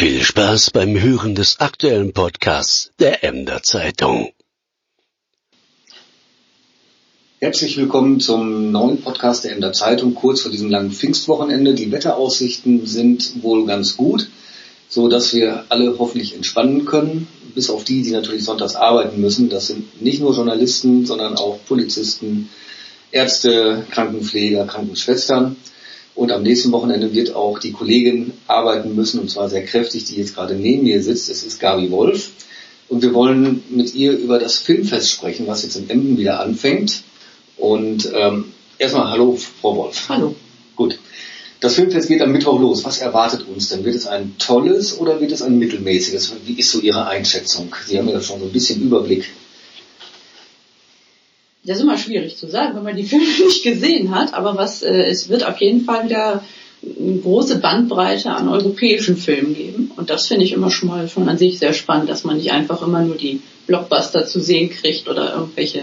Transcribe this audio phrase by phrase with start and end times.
[0.00, 4.30] Viel Spaß beim Hören des aktuellen Podcasts der Emder Zeitung.
[7.38, 11.74] Herzlich willkommen zum neuen Podcast der Emder Zeitung, kurz vor diesem langen Pfingstwochenende.
[11.74, 14.30] Die Wetteraussichten sind wohl ganz gut,
[14.88, 19.50] so dass wir alle hoffentlich entspannen können, bis auf die, die natürlich sonntags arbeiten müssen.
[19.50, 22.48] Das sind nicht nur Journalisten, sondern auch Polizisten,
[23.10, 25.56] Ärzte, Krankenpfleger, Krankenschwestern.
[26.20, 30.16] Und am nächsten Wochenende wird auch die Kollegin arbeiten müssen, und zwar sehr kräftig, die
[30.16, 31.30] jetzt gerade neben mir sitzt.
[31.30, 32.32] Es ist Gabi Wolf.
[32.90, 37.04] Und wir wollen mit ihr über das Filmfest sprechen, was jetzt in Emden wieder anfängt.
[37.56, 40.10] Und ähm, erstmal hallo, Frau Wolf.
[40.10, 40.34] Hallo.
[40.76, 40.98] Gut.
[41.60, 42.84] Das Filmfest geht am Mittwoch los.
[42.84, 43.86] Was erwartet uns denn?
[43.86, 46.34] Wird es ein tolles oder wird es ein mittelmäßiges?
[46.44, 47.74] Wie ist so Ihre Einschätzung?
[47.86, 49.24] Sie haben ja schon so ein bisschen Überblick
[51.64, 54.82] das ist immer schwierig zu sagen, wenn man die Filme nicht gesehen hat, aber was,
[54.82, 56.42] äh, es wird auf jeden Fall wieder
[56.82, 59.92] eine große Bandbreite an europäischen Filmen geben.
[59.96, 62.52] Und das finde ich immer schon mal schon an sich sehr spannend, dass man nicht
[62.52, 65.82] einfach immer nur die Blockbuster zu sehen kriegt oder irgendwelche,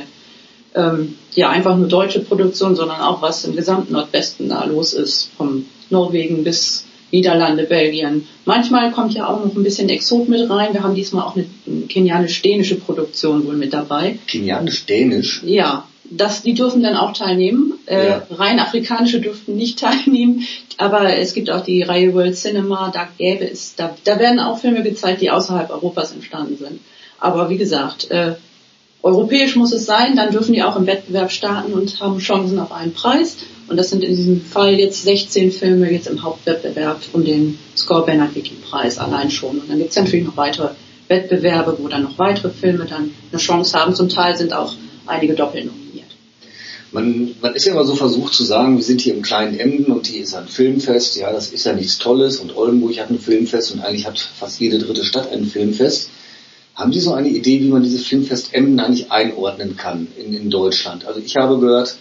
[0.74, 5.30] ähm, ja, einfach nur deutsche Produktionen, sondern auch was im gesamten Nordwesten da los ist,
[5.38, 8.28] vom Norwegen bis Niederlande, Belgien.
[8.46, 10.74] Manchmal kommt ja auch noch ein bisschen Exot mit rein.
[10.74, 11.46] Wir haben diesmal auch eine
[11.88, 14.20] kenianisch-dänische Produktion wohl mit dabei.
[14.28, 15.42] Kenianisch-dänisch?
[15.46, 17.74] Ja, das, die dürfen dann auch teilnehmen.
[17.86, 18.28] Äh, ja.
[18.32, 20.46] rein afrikanische dürften nicht teilnehmen,
[20.78, 24.60] aber es gibt auch die Reihe World Cinema, da gäbe es, da, da werden auch
[24.60, 26.82] Filme gezeigt, die außerhalb Europas entstanden sind.
[27.20, 28.36] Aber wie gesagt, äh,
[29.02, 32.72] europäisch muss es sein, dann dürfen die auch im Wettbewerb starten und haben Chancen auf
[32.72, 33.38] einen Preis.
[33.68, 38.06] Und das sind in diesem Fall jetzt 16 Filme jetzt im Hauptwettbewerb um den Score
[38.06, 39.60] Bernard Wiki Preis allein schon.
[39.60, 40.70] Und dann gibt es natürlich noch weitere
[41.10, 43.94] Wettbewerbe, wo dann noch weitere Filme dann eine Chance haben.
[43.94, 44.74] Zum Teil sind auch
[45.06, 46.08] einige doppelt nominiert.
[46.92, 49.92] Man, man ist ja immer so versucht zu sagen, wir sind hier im kleinen Emden
[49.92, 51.18] und hier ist ein Filmfest.
[51.18, 54.60] Ja, das ist ja nichts Tolles und Oldenburg hat ein Filmfest und eigentlich hat fast
[54.62, 56.10] jede dritte Stadt ein Filmfest.
[56.76, 60.50] Haben Sie so eine Idee, wie man dieses Filmfest Emden eigentlich einordnen kann in, in
[60.50, 61.06] Deutschland?
[61.06, 61.98] Also ich habe gehört,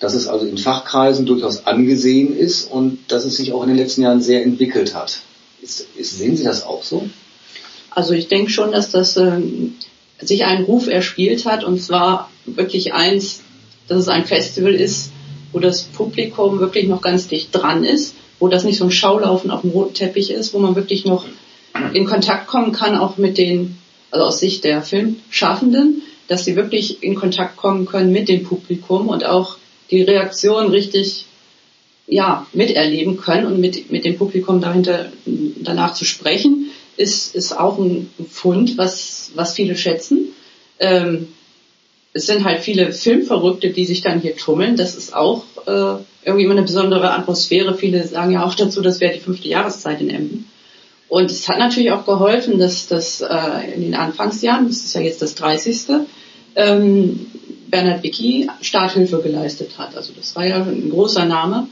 [0.00, 3.78] dass es also in Fachkreisen durchaus angesehen ist und dass es sich auch in den
[3.78, 5.20] letzten Jahren sehr entwickelt hat.
[5.62, 7.08] Ist, ist, sehen Sie das auch so?
[7.90, 9.40] Also ich denke schon, dass das äh,
[10.20, 13.40] sich einen Ruf erspielt hat und zwar wirklich eins,
[13.88, 15.10] dass es ein Festival ist,
[15.52, 19.50] wo das Publikum wirklich noch ganz dicht dran ist, wo das nicht so ein Schaulaufen
[19.50, 21.24] auf dem roten Teppich ist, wo man wirklich noch
[21.92, 23.78] in Kontakt kommen kann, auch mit den,
[24.10, 29.08] also aus Sicht der Filmschaffenden, dass sie wirklich in Kontakt kommen können mit dem Publikum
[29.08, 29.56] und auch
[29.90, 31.26] die Reaktion richtig
[32.06, 37.78] ja, miterleben können und mit, mit dem Publikum dahinter danach zu sprechen, ist, ist auch
[37.78, 40.28] ein Fund, was, was viele schätzen.
[40.78, 41.28] Ähm,
[42.12, 44.76] es sind halt viele Filmverrückte, die sich dann hier tummeln.
[44.76, 47.74] Das ist auch äh, irgendwie immer eine besondere Atmosphäre.
[47.74, 50.48] Viele sagen ja auch dazu, das wäre die fünfte Jahreszeit in Emden.
[51.08, 55.00] Und es hat natürlich auch geholfen, dass das äh, in den Anfangsjahren, das ist ja
[55.00, 56.06] jetzt das 30.
[56.56, 57.26] Ähm,
[57.74, 59.96] Bernhard Wicki Starthilfe geleistet hat.
[59.96, 61.66] Also das war ja ein großer Name.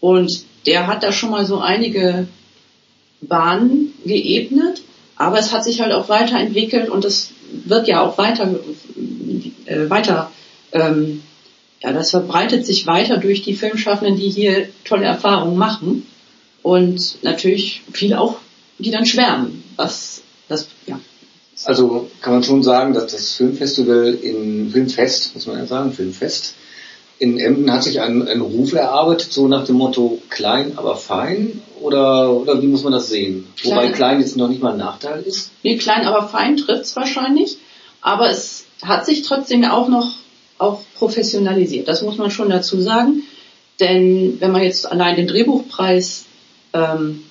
[0.00, 0.30] Und
[0.64, 2.26] der hat da schon mal so einige
[3.20, 4.80] Bahnen geebnet,
[5.16, 7.32] aber es hat sich halt auch weiterentwickelt und es
[7.66, 8.60] wird ja auch weiter,
[9.66, 10.32] äh, weiter
[10.72, 11.22] ähm,
[11.82, 16.06] ja, das verbreitet sich weiter durch die Filmschaffenden, die hier tolle Erfahrungen machen
[16.62, 18.38] und natürlich viele auch,
[18.78, 20.98] die dann schwärmen, was das, ja,
[21.64, 26.54] also kann man schon sagen, dass das Filmfestival in Filmfest, muss man ja sagen, Filmfest,
[27.18, 31.62] in Emden hat sich einen, einen Ruf erarbeitet, so nach dem Motto klein, aber fein?
[31.80, 33.46] Oder, oder wie muss man das sehen?
[33.56, 33.76] Klein.
[33.76, 35.50] Wobei klein jetzt noch nicht mal ein Nachteil ist.
[35.62, 37.58] Nee, klein, aber fein trifft es wahrscheinlich.
[38.00, 40.10] Aber es hat sich trotzdem auch noch
[40.58, 41.88] auch professionalisiert.
[41.88, 43.22] Das muss man schon dazu sagen.
[43.80, 46.24] Denn wenn man jetzt allein den Drehbuchpreis
[46.72, 47.22] ähm,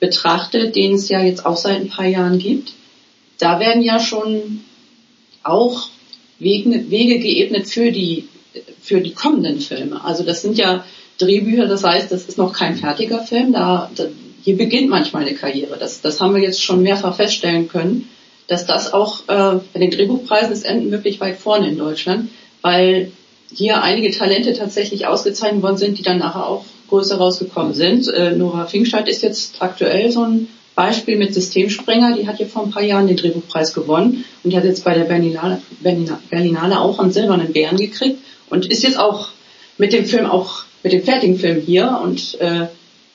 [0.00, 2.72] betrachtet, den es ja jetzt auch seit ein paar Jahren gibt,
[3.42, 4.60] da werden ja schon
[5.42, 5.88] auch
[6.38, 8.28] Wege, Wege geebnet für die,
[8.80, 10.04] für die kommenden Filme.
[10.04, 10.84] Also das sind ja
[11.18, 13.52] Drehbücher, das heißt, das ist noch kein fertiger Film.
[13.52, 14.04] Da, da
[14.42, 15.76] hier beginnt manchmal eine Karriere.
[15.78, 18.08] Das, das haben wir jetzt schon mehrfach feststellen können,
[18.46, 22.30] dass das auch äh, bei den Drehbuchpreisen ist Enden wirklich weit vorne in Deutschland,
[22.60, 23.12] weil
[23.52, 28.08] hier einige Talente tatsächlich ausgezeichnet worden sind, die dann nachher auch größer rausgekommen sind.
[28.08, 32.64] Äh, Nora Finkstadt ist jetzt aktuell so ein Beispiel mit Systemsprenger, die hat ja vor
[32.64, 36.98] ein paar Jahren den Drehbuchpreis gewonnen und die hat jetzt bei der Berlinale, Berlinale auch
[36.98, 39.28] einen silbernen Bären gekriegt und ist jetzt auch
[39.78, 42.66] mit dem Film auch mit dem fertigen Film hier und äh,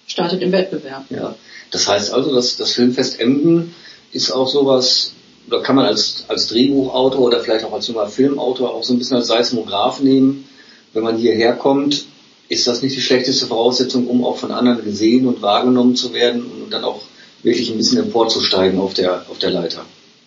[0.06, 1.06] startet im Wettbewerb.
[1.10, 1.36] Ja,
[1.72, 3.74] das heißt also, dass das Filmfest Emden
[4.12, 5.14] ist auch sowas,
[5.50, 9.00] da kann man als, als Drehbuchautor oder vielleicht auch als junger Filmautor auch so ein
[9.00, 10.48] bisschen als Seismograph nehmen.
[10.94, 12.06] Wenn man hierher kommt,
[12.50, 16.44] ist das nicht die schlechteste Voraussetzung, um auch von anderen gesehen und wahrgenommen zu werden
[16.44, 17.02] und dann auch
[17.48, 19.86] wirklich ein bisschen emporzusteigen auf der, auf der Leiter.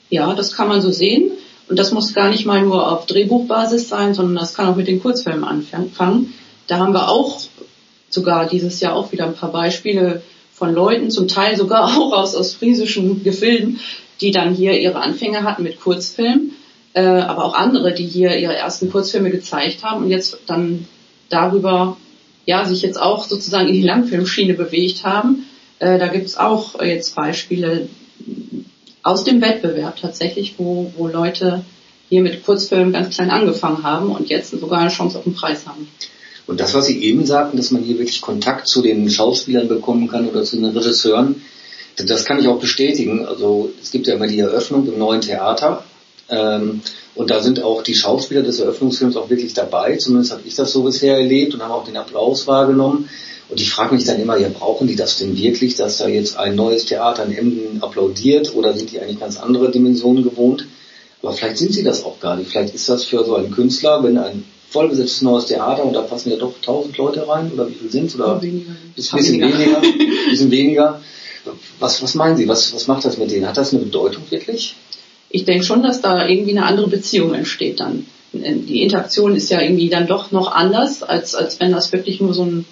[0.08, 1.30] Ja, das kann man so sehen.
[1.68, 4.88] Und das muss gar nicht mal nur auf Drehbuchbasis sein, sondern das kann auch mit
[4.88, 6.34] den Kurzfilmen anfangen.
[6.66, 7.40] Da haben wir auch
[8.08, 10.22] sogar dieses Jahr auch wieder ein paar Beispiele
[10.52, 13.78] von Leuten, zum Teil sogar auch aus ostfriesischen Gefilden,
[14.20, 16.52] die dann hier ihre Anfänge hatten mit Kurzfilmen,
[16.92, 20.86] äh, aber auch andere, die hier ihre ersten Kurzfilme gezeigt haben und jetzt dann
[21.28, 21.96] darüber
[22.46, 25.46] ja sich jetzt auch sozusagen in die Langfilmschiene bewegt haben.
[25.80, 27.88] Äh, da gibt es auch jetzt Beispiele
[29.02, 31.64] aus dem Wettbewerb tatsächlich, wo, wo Leute
[32.08, 35.66] hier mit Kurzfilmen ganz klein angefangen haben und jetzt sogar eine Chance auf den Preis
[35.66, 35.88] haben.
[36.46, 40.08] Und das, was Sie eben sagten, dass man hier wirklich Kontakt zu den Schauspielern bekommen
[40.08, 41.42] kann oder zu den Regisseuren,
[41.96, 43.24] das kann ich auch bestätigen.
[43.24, 45.84] Also es gibt ja immer die Eröffnung im neuen Theater.
[46.28, 46.82] Ähm,
[47.14, 49.96] und da sind auch die Schauspieler des Eröffnungsfilms auch wirklich dabei.
[49.96, 53.08] Zumindest habe ich das so bisher erlebt und habe auch den Applaus wahrgenommen.
[53.50, 56.36] Und ich frage mich dann immer, ja, brauchen die das denn wirklich, dass da jetzt
[56.36, 60.66] ein neues Theater in Emden applaudiert oder sind die eigentlich ganz andere Dimensionen gewohnt?
[61.20, 62.50] Aber vielleicht sind sie das auch gar nicht.
[62.50, 66.30] Vielleicht ist das für so einen Künstler, wenn ein vollbesetztes neues Theater und da passen
[66.30, 68.14] ja doch tausend Leute rein oder wie viel sind es?
[68.14, 68.70] Oder weniger.
[68.94, 69.80] Bisschen, bisschen weniger.
[70.30, 71.00] bisschen weniger.
[71.80, 72.46] Was, was meinen Sie?
[72.46, 73.48] Was, was macht das mit denen?
[73.48, 74.76] Hat das eine Bedeutung wirklich?
[75.28, 78.06] Ich denke schon, dass da irgendwie eine andere Beziehung entsteht dann.
[78.32, 82.32] Die Interaktion ist ja irgendwie dann doch noch anders, als, als wenn das wirklich nur
[82.32, 82.64] so ein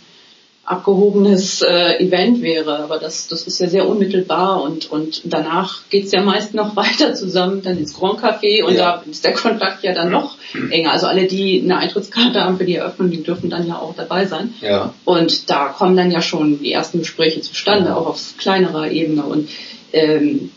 [0.71, 2.79] abgehobenes äh, Event wäre.
[2.79, 7.15] Aber das, das ist ja sehr unmittelbar und, und danach geht's ja meist noch weiter
[7.15, 9.03] zusammen, dann ins Grand Café und ja.
[9.03, 10.37] da ist der Kontakt ja dann noch
[10.71, 10.93] enger.
[10.93, 14.27] Also alle, die eine Eintrittskarte haben für die Eröffnung, die dürfen dann ja auch dabei
[14.27, 14.55] sein.
[14.61, 14.93] Ja.
[15.05, 17.97] Und da kommen dann ja schon die ersten Gespräche zustande, ja.
[17.97, 19.23] auch auf kleinerer Ebene.
[19.23, 19.49] Und
[19.93, 20.51] ähm,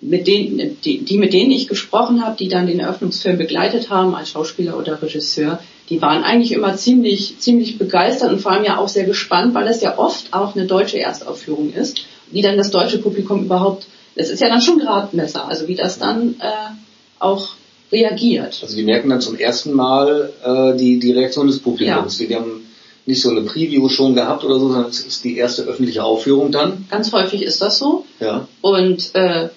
[0.00, 4.14] mit denen, die, die mit denen ich gesprochen habe, die dann den Eröffnungsfilm begleitet haben
[4.14, 8.78] als Schauspieler oder Regisseur, die waren eigentlich immer ziemlich, ziemlich begeistert und vor allem ja
[8.78, 12.70] auch sehr gespannt, weil das ja oft auch eine deutsche Erstaufführung ist, wie dann das
[12.70, 16.70] deutsche Publikum überhaupt, das ist ja dann schon Gradmesser, also wie das dann äh,
[17.18, 17.50] auch
[17.90, 18.60] reagiert.
[18.62, 22.20] Also die merken dann zum ersten Mal äh, die, die Reaktion des Publikums.
[22.20, 22.26] Ja.
[22.26, 22.66] Die haben
[23.06, 26.52] nicht so eine Preview schon gehabt oder so, sondern es ist die erste öffentliche Aufführung
[26.52, 26.86] dann.
[26.88, 28.04] Ganz häufig ist das so.
[28.20, 28.46] Ja.
[28.60, 29.48] Und äh,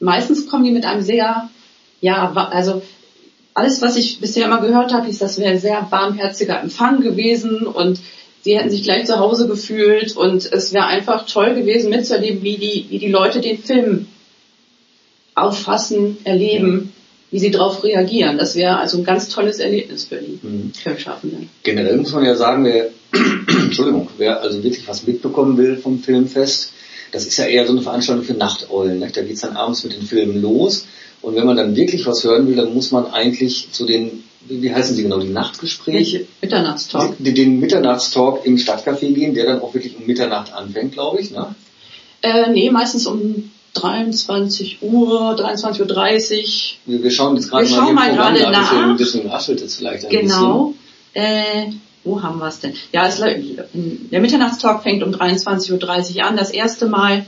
[0.00, 1.50] meistens kommen die mit einem sehr,
[2.00, 2.80] ja, also
[3.54, 7.66] alles, was ich bisher immer gehört habe, ist, das wäre ein sehr warmherziger Empfang gewesen
[7.66, 8.00] und
[8.42, 12.58] sie hätten sich gleich zu Hause gefühlt und es wäre einfach toll gewesen mitzuerleben, wie
[12.58, 14.06] die, wie die Leute den Film
[15.36, 17.30] auffassen, erleben, ja.
[17.30, 18.38] wie sie darauf reagieren.
[18.38, 20.72] Das wäre also ein ganz tolles Erlebnis für die mhm.
[20.74, 21.48] Filmschaffenden.
[21.62, 22.88] Generell muss man ja sagen, wer,
[23.64, 26.72] Entschuldigung, wer also wirklich was mitbekommen will vom Filmfest,
[27.12, 28.98] das ist ja eher so eine Veranstaltung für Nachteulen.
[28.98, 29.08] Ne?
[29.12, 30.86] Da geht's dann abends mit den Filmen los.
[31.24, 34.74] Und wenn man dann wirklich was hören will, dann muss man eigentlich zu den, wie
[34.74, 36.26] heißen sie genau, die Nachtgespräche?
[36.42, 37.16] Mitternachtstalk.
[37.18, 41.30] Den, den Mitternachtstalk im Stadtcafé gehen, der dann auch wirklich um Mitternacht anfängt, glaube ich.
[41.30, 41.54] Ne?
[42.20, 47.02] Äh, nee, meistens um 23 Uhr, 23.30 Uhr.
[47.02, 48.70] Wir, schauen jetzt gerade mal, mal gerade nach.
[48.70, 50.74] Deswegen, deswegen raschelt es vielleicht ein genau.
[50.74, 50.78] bisschen.
[51.14, 51.26] Genau.
[51.26, 51.72] Äh,
[52.04, 52.74] wo haben wir es denn?
[52.92, 56.36] Ja, es, der Mitternachtstalk fängt um 23.30 Uhr an.
[56.36, 57.24] Das erste Mal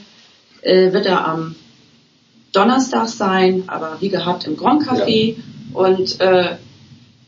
[0.60, 1.56] äh, wird er am
[2.52, 5.34] Donnerstag sein, aber wie gehabt im Grand Café.
[5.34, 5.42] Ja.
[5.72, 6.56] Und äh,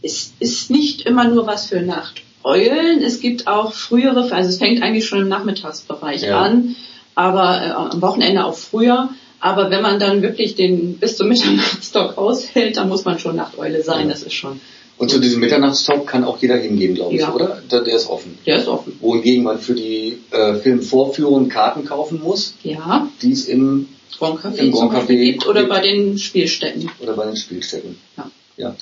[0.03, 3.03] es ist nicht immer nur was für Nachteulen.
[3.03, 6.41] Es gibt auch frühere, also es fängt eigentlich schon im Nachmittagsbereich ja.
[6.41, 6.77] an,
[7.15, 9.11] aber äh, am Wochenende auch früher.
[9.41, 13.83] Aber wenn man dann wirklich den bis zum Mitternachtstalk aushält, dann muss man schon Nachteule
[13.83, 14.07] sein.
[14.07, 14.13] Ja.
[14.13, 14.61] Das ist schon
[14.99, 17.33] und zu diesem Mitternachtstalk kann auch jeder hingehen, glaube ich, ja.
[17.33, 17.63] oder?
[17.71, 18.37] Der, der, ist offen.
[18.45, 18.99] Der ist offen.
[19.01, 22.55] Wohingegen man für die äh, Filmvorführung Karten kaufen muss.
[22.65, 23.09] Ja.
[23.23, 23.87] Die es im
[24.19, 26.91] Grand Café, im Café gibt oder bei den Spielstätten.
[27.01, 27.97] Oder bei den Spielstätten.
[28.17, 28.31] Ja.
[28.57, 28.77] ja.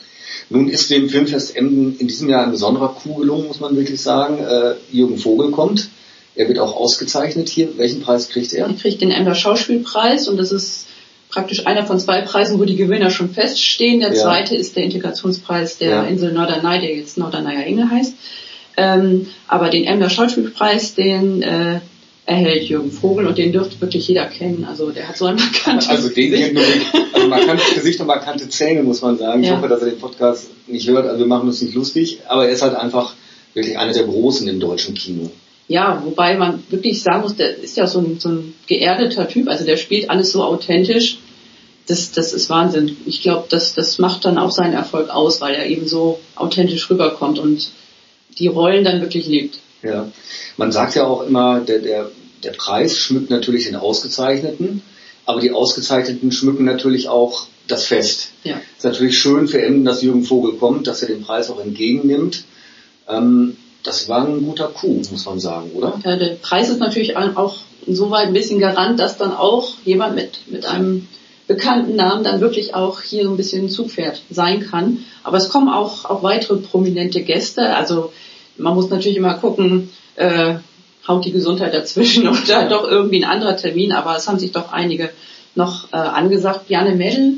[0.48, 4.00] Nun ist dem Filmfest Emden in diesem Jahr ein besonderer Coup gelungen, muss man wirklich
[4.00, 4.38] sagen.
[4.38, 5.88] Äh, Jürgen Vogel kommt.
[6.34, 7.76] Er wird auch ausgezeichnet hier.
[7.78, 8.66] Welchen Preis kriegt er?
[8.66, 10.86] Er kriegt den Emder Schauspielpreis und das ist
[11.30, 14.00] praktisch einer von zwei Preisen, wo die Gewinner schon feststehen.
[14.00, 14.22] Der ja.
[14.22, 16.02] zweite ist der Integrationspreis der ja.
[16.04, 18.14] Insel Norderney, der jetzt Norderneyer Engel heißt.
[18.76, 21.80] Ähm, aber den Emder Schauspielpreis, den äh,
[22.26, 24.66] erhält Jürgen Vogel und den dürfte wirklich jeder kennen.
[24.68, 26.86] Also der hat so ein markantes Also den Gesicht.
[27.12, 29.42] also markantes Gesicht und markante Zähne, muss man sagen.
[29.42, 31.06] Ich hoffe, dass er den Podcast nicht hört.
[31.06, 33.14] Also wir machen uns nicht lustig, aber er ist halt einfach
[33.54, 35.30] wirklich einer der Großen im deutschen Kino.
[35.68, 39.48] Ja, wobei man wirklich sagen muss, der ist ja so ein, so ein geerdeter Typ,
[39.48, 41.18] also der spielt alles so authentisch.
[41.86, 42.96] Das, das ist Wahnsinn.
[43.06, 46.90] Ich glaube, das, das macht dann auch seinen Erfolg aus, weil er eben so authentisch
[46.90, 47.70] rüberkommt und
[48.38, 49.60] die Rollen dann wirklich lebt.
[49.82, 50.10] Ja,
[50.56, 52.10] man sagt ja auch immer, der, der,
[52.42, 54.82] der Preis schmückt natürlich den Ausgezeichneten,
[55.24, 58.30] aber die Ausgezeichneten schmücken natürlich auch das Fest.
[58.44, 58.60] Ja.
[58.76, 62.44] Ist natürlich schön für Emden, dass Jürgen Vogel kommt, dass er den Preis auch entgegennimmt.
[63.08, 66.00] Ähm, das war ein guter Coup, muss man sagen, oder?
[66.04, 67.56] Ja, der Preis ist natürlich auch
[67.86, 71.06] insoweit ein bisschen Garant, dass dann auch jemand mit, mit einem
[71.46, 75.04] bekannten Namen dann wirklich auch hier so ein bisschen Zugpferd sein kann.
[75.22, 77.76] Aber es kommen auch, auch weitere prominente Gäste.
[77.76, 78.12] Also
[78.58, 80.54] man muss natürlich immer gucken, äh,
[81.06, 83.92] haut die Gesundheit dazwischen oder doch irgendwie ein anderer Termin.
[83.92, 85.10] Aber es haben sich doch einige
[85.54, 86.68] noch äh, angesagt.
[86.68, 87.34] Bjarne Mädel,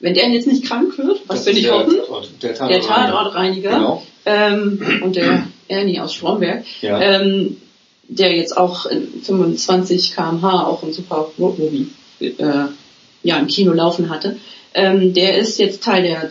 [0.00, 3.70] wenn der jetzt nicht krank wird, was will ich der hoffen, Tatort- der der Tatortreiniger.
[3.70, 4.02] Genau.
[4.24, 7.00] ähm, und der Ernie aus Stromberg, Ja.
[7.00, 7.56] ähm,
[8.08, 11.88] der jetzt auch in 25 kmh auch ein super Roadmovie
[12.20, 12.32] äh,
[13.22, 14.36] ja, im Kino laufen hatte,
[14.74, 16.24] ähm, der ist jetzt Teil der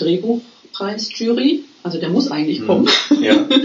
[0.77, 2.89] Drehbuchpreisjury, also der muss eigentlich kommen.
[3.21, 3.45] Ja.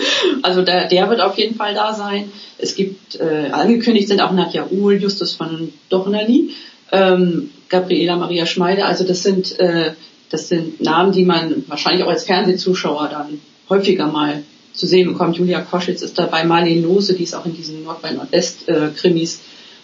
[0.42, 2.32] Also der, der wird auf jeden Fall da sein.
[2.56, 6.50] Es gibt äh, angekündigt sind auch Nadja Uhl, Justus von Dornali,
[6.92, 8.86] ähm, Gabriela Maria Schmeide.
[8.86, 9.92] Also das sind äh,
[10.30, 15.36] das sind Namen, die man wahrscheinlich auch als Fernsehzuschauer dann häufiger mal zu sehen bekommt.
[15.36, 18.90] Julia Koschitz ist dabei, Marlene Lose, die ist auch in diesen Nord bei Nordwest äh,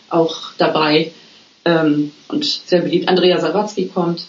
[0.09, 1.13] auch dabei
[1.65, 3.09] ähm, und sehr beliebt.
[3.09, 4.27] Andrea Sawatzki kommt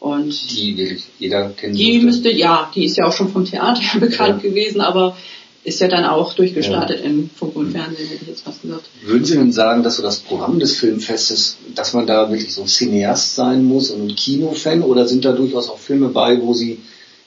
[0.00, 1.78] und Die wirklich jeder kennt.
[1.78, 4.48] die müsste, ja, die ist ja auch schon vom Theater bekannt Ja.
[4.50, 5.16] gewesen, aber
[5.62, 8.84] ist ja dann auch durchgestartet im Funk und Fernsehen, hätte ich jetzt fast gesagt.
[9.04, 12.64] Würden Sie denn sagen, dass so das Programm des Filmfestes, dass man da wirklich so
[12.64, 16.78] Cineast sein muss und ein Kinofan oder sind da durchaus auch Filme bei, wo Sie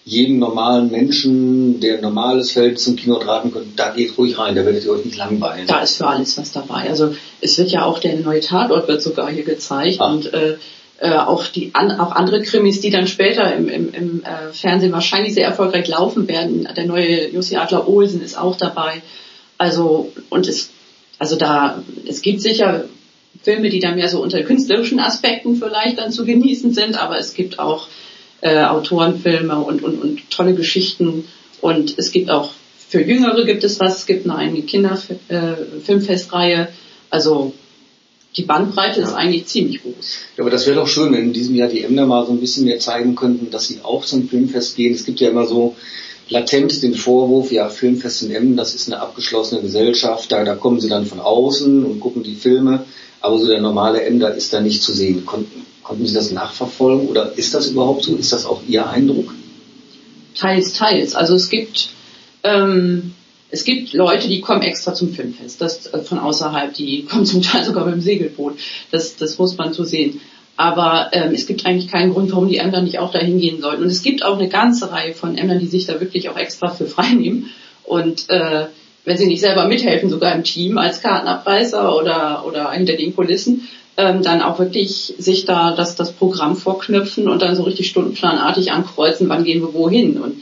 [0.05, 4.55] jedem normalen Menschen, der ein normales Feld zum Kino raten können, da geht ruhig rein,
[4.55, 5.67] da werdet ihr euch nicht langweilen.
[5.67, 6.89] Da ist für alles was dabei.
[6.89, 10.11] Also es wird ja auch der neue Tatort wird sogar hier gezeigt Ah.
[10.11, 10.55] und äh,
[10.99, 14.91] äh, auch die an, auch andere Krimis, die dann später im, im, im äh, Fernsehen
[14.91, 16.67] wahrscheinlich sehr erfolgreich laufen werden.
[16.75, 19.01] Der neue Jussi Adler Olsen ist auch dabei.
[19.57, 20.69] Also und es
[21.19, 22.85] also da es gibt sicher
[23.41, 27.33] Filme, die dann mehr so unter künstlerischen Aspekten vielleicht dann zu genießen sind, aber es
[27.33, 27.87] gibt auch
[28.41, 31.27] äh, Autorenfilme und, und, und tolle Geschichten
[31.61, 32.51] und es gibt auch
[32.89, 36.67] für Jüngere gibt es was, es gibt eine eigene Kinderfilmfestreihe,
[37.09, 37.53] also
[38.35, 39.15] die Bandbreite ist Ja.
[39.15, 39.93] eigentlich ziemlich groß.
[40.37, 42.39] Ja, aber das wäre doch schön, wenn in diesem Jahr die Emder mal so ein
[42.39, 44.93] bisschen mehr zeigen könnten, dass sie auch zum Filmfest gehen.
[44.93, 45.75] Es gibt ja immer so
[46.29, 50.79] latent den Vorwurf, ja, Filmfest in Emden, das ist eine abgeschlossene Gesellschaft, da, da kommen
[50.79, 52.85] sie dann von außen und gucken die Filme,
[53.21, 55.25] aber so der normale Emder ist da nicht zu sehen.
[55.25, 58.15] Konnten, konnten Sie das nachverfolgen oder ist das überhaupt so?
[58.15, 59.33] Ist das auch Ihr Eindruck?
[60.35, 61.13] Teils, teils.
[61.13, 61.89] Also es gibt
[62.43, 63.13] ähm,
[63.53, 67.43] es gibt Leute, die kommen extra zum Filmfest, das äh, von außerhalb, die kommen zum
[67.43, 68.57] Teil sogar mit dem Segelboot.
[68.91, 70.19] Das, das muss man so sehen.
[70.57, 73.83] Aber ähm, es gibt eigentlich keinen Grund, warum die Ämter nicht auch dahin gehen sollten.
[73.83, 76.69] Und es gibt auch eine ganze Reihe von Ämtern, die sich da wirklich auch extra
[76.69, 77.51] für freinehmen.
[77.83, 78.65] Und äh,
[79.05, 83.67] wenn sie nicht selber mithelfen, sogar im Team als Kartenabreißer oder, oder hinter den Kulissen,
[83.97, 88.71] ähm, dann auch wirklich sich da das, das Programm vorknüpfen und dann so richtig stundenplanartig
[88.71, 90.19] ankreuzen, wann gehen wir wohin.
[90.19, 90.41] Und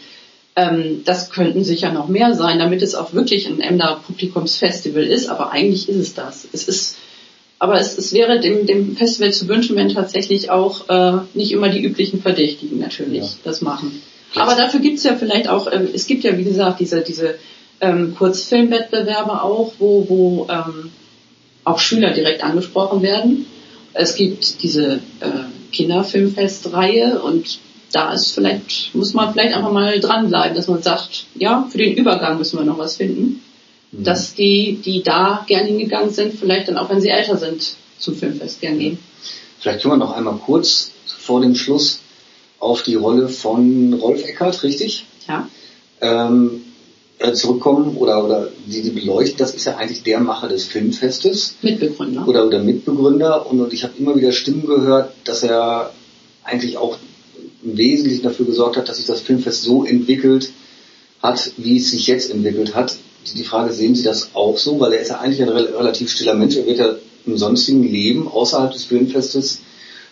[0.55, 5.27] ähm, das könnten sicher noch mehr sein, damit es auch wirklich ein Emder Publikumsfestival ist,
[5.29, 6.45] aber eigentlich ist es das.
[6.51, 6.97] Es ist,
[7.59, 11.69] aber es, es wäre dem, dem Festival zu wünschen, wenn tatsächlich auch äh, nicht immer
[11.69, 13.29] die üblichen Verdächtigen natürlich Ja.
[13.43, 14.01] das machen.
[14.33, 17.35] Jetzt- Aber dafür gibt's ja vielleicht auch, ähm, es gibt ja wie gesagt diese, diese
[17.79, 20.91] ähm, Kurzfilmwettbewerbe auch, wo, wo ähm,
[21.63, 23.45] auch Schüler direkt angesprochen werden.
[23.93, 25.29] Es gibt diese äh,
[25.71, 27.59] Kinderfilmfestreihe und
[27.91, 31.95] da ist vielleicht, muss man vielleicht einfach mal dranbleiben, dass man sagt, ja, für den
[31.95, 33.41] Übergang müssen wir noch was finden.
[33.91, 34.03] Mhm.
[34.03, 38.15] Dass die, die da gern hingegangen sind, vielleicht dann auch, wenn sie älter sind, zum
[38.15, 38.99] Filmfest gern gehen.
[39.59, 41.99] Vielleicht können wir noch einmal kurz vor dem Schluss
[42.59, 45.05] auf die Rolle von Rolf Eckert, richtig?
[45.27, 45.47] Ja.
[46.01, 46.63] ähm,
[47.21, 51.55] äh, zurückkommen oder, oder die, die beleuchten, das ist ja eigentlich der Macher des Filmfestes
[51.61, 52.27] Mitbegründer.
[52.27, 55.91] oder, oder Mitbegründer und, und ich habe immer wieder Stimmen gehört, dass er
[56.43, 56.97] eigentlich auch
[57.63, 60.51] im Wesentlichen dafür gesorgt hat, dass sich das Filmfest so entwickelt
[61.21, 62.95] hat, wie es sich jetzt entwickelt hat.
[63.35, 64.79] Die, Frage, sehen Sie das auch so?
[64.79, 67.83] Weil er ist ja eigentlich ein rel- relativ stiller Mensch, er wird ja im sonstigen
[67.83, 69.59] Leben außerhalb des Filmfestes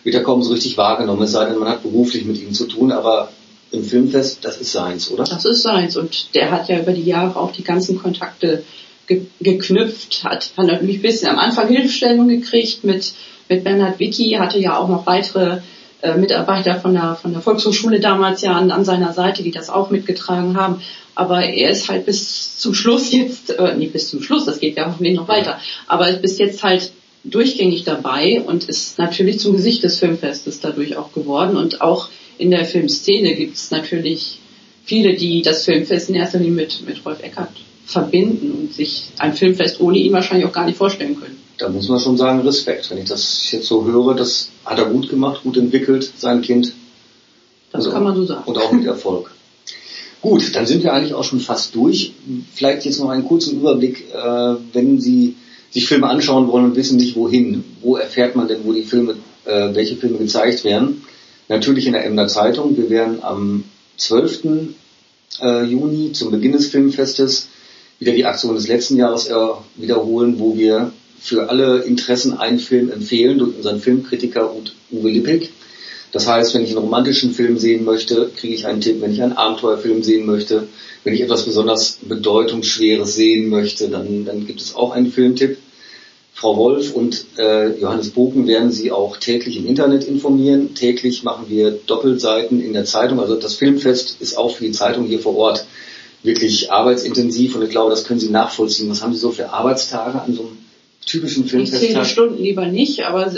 [0.04, 2.66] wird er kaum so richtig wahrgenommen, es sei denn, man hat beruflich mit ihm zu
[2.66, 3.32] tun, aber
[3.70, 5.24] im Filmfest, das ist seins, oder?
[5.24, 8.64] Das ist seins und der hat ja über die Jahre auch die ganzen Kontakte
[9.06, 13.12] ge geknüpft, hat, hat natürlich ein bisschen am Anfang Hilfestellung gekriegt mit,
[13.48, 15.60] mit Bernhard Wicki, hatte ja auch noch weitere
[16.02, 19.70] äh, Mitarbeiter von der, von der Volkshochschule damals ja an, an seiner Seite, die das
[19.70, 20.80] auch mitgetragen haben.
[21.14, 24.76] Aber er ist halt bis zum Schluss jetzt, äh, nicht bis zum Schluss, das geht
[24.76, 26.92] ja hoffentlich noch weiter, aber bis jetzt halt
[27.24, 31.56] durchgängig dabei und ist natürlich zum Gesicht des Filmfestes dadurch auch geworden.
[31.56, 34.38] Und auch in der Filmszene gibt es natürlich
[34.84, 37.50] viele, die das Filmfest in erster Linie mit, mit Rolf Eckert
[37.84, 41.38] verbinden und sich ein Filmfest ohne ihn wahrscheinlich auch gar nicht vorstellen können.
[41.60, 42.90] Da muss man schon sagen, Respekt.
[42.90, 46.72] Wenn ich das jetzt so höre, das hat er gut gemacht, gut entwickelt, sein Kind.
[47.70, 48.44] Das Also- kann man so sagen.
[48.46, 49.30] Und auch mit Erfolg.
[50.22, 52.12] Gut, dann sind wir eigentlich auch schon fast durch.
[52.54, 55.36] Vielleicht jetzt noch einen kurzen Überblick, äh, wenn Sie
[55.70, 57.64] sich Filme anschauen wollen und wissen nicht wohin.
[57.80, 59.14] Wo erfährt man denn, wo die Filme,
[59.46, 61.04] äh, welche Filme gezeigt werden?
[61.48, 62.76] Natürlich in der Emder Zeitung.
[62.76, 63.64] Wir werden am
[63.96, 64.74] 12.
[65.40, 67.48] Äh, Juni zum Beginn des Filmfestes
[67.98, 69.34] wieder die Aktion des letzten Jahres äh,
[69.76, 74.54] wiederholen, wo wir für alle Interessen einen Film empfehlen durch unseren Filmkritiker
[74.90, 75.50] Uwe Lippig.
[76.12, 79.00] Das heißt, wenn ich einen romantischen Film sehen möchte, kriege ich einen Tipp.
[79.00, 80.66] Wenn ich einen Abenteuerfilm sehen möchte,
[81.04, 85.58] wenn ich etwas besonders bedeutungsschweres sehen möchte, dann, dann gibt es auch einen Filmtipp.
[86.32, 90.74] Frau Wolf und äh, Johannes Boken werden Sie auch täglich im Internet informieren.
[90.74, 93.20] Täglich machen wir Doppelseiten in der Zeitung.
[93.20, 95.66] Also das Filmfest ist auch für die Zeitung hier vor Ort
[96.22, 98.88] wirklich arbeitsintensiv und ich glaube, das können Sie nachvollziehen.
[98.90, 100.58] Was haben Sie so für Arbeitstage an so einem
[101.06, 101.82] typischen Filmfest?
[101.82, 103.32] Ich zähle Stunden lieber nicht, aber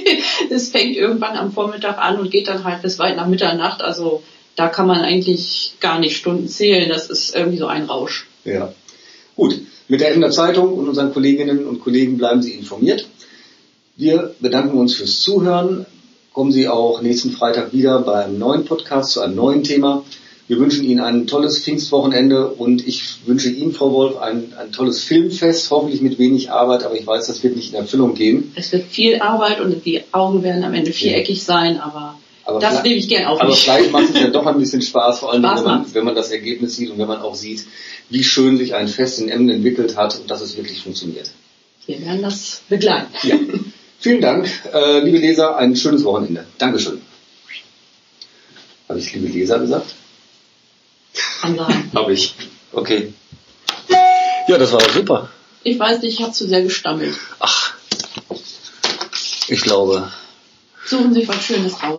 [0.50, 3.82] es fängt irgendwann am Vormittag an und geht dann halt bis weit nach Mitternacht.
[3.82, 4.22] Also
[4.56, 6.88] da kann man eigentlich gar nicht Stunden zählen.
[6.88, 8.26] Das ist irgendwie so ein Rausch.
[8.44, 8.72] Ja.
[9.36, 9.60] Gut.
[9.88, 13.06] Mit der Emder Zeitung und unseren Kolleginnen und Kollegen bleiben Sie informiert.
[13.96, 15.86] Wir bedanken uns fürs Zuhören.
[16.32, 20.04] Kommen Sie auch nächsten Freitag wieder beim neuen Podcast zu einem neuen Thema.
[20.46, 25.02] Wir wünschen Ihnen ein tolles Pfingstwochenende und ich wünsche Ihnen, Frau Wolf, ein, ein tolles
[25.02, 28.52] Filmfest, hoffentlich mit wenig Arbeit, aber ich weiß, das wird nicht in Erfüllung gehen.
[28.54, 32.82] Es wird viel Arbeit und die Augen werden am Ende viereckig sein, aber, aber das
[32.82, 33.60] nehme ich gern auf Aber mich.
[33.60, 36.30] vielleicht macht es ja doch ein bisschen Spaß, vor allem wenn man, wenn man das
[36.30, 37.64] Ergebnis sieht und wenn man auch sieht,
[38.10, 41.30] wie schön sich ein Fest in Emden entwickelt hat und dass es wirklich funktioniert.
[41.86, 43.08] Wir werden das begleiten.
[43.22, 43.36] Ja.
[43.98, 46.44] Vielen Dank, äh, liebe Leser, ein schönes Wochenende.
[46.58, 47.00] Dankeschön.
[48.90, 49.94] Habe ich liebe Leser gesagt?
[51.42, 51.90] Sein.
[51.94, 52.34] Habe ich.
[52.72, 53.12] Okay.
[54.48, 55.28] Ja, das war super.
[55.62, 57.16] Ich weiß nicht, ich habe zu sehr gestammelt.
[57.40, 57.74] Ach.
[59.48, 60.10] Ich glaube.
[60.86, 61.92] Suchen Sie was Schönes raus.